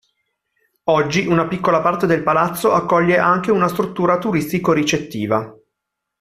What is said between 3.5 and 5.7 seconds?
una struttura turistico ricettiva.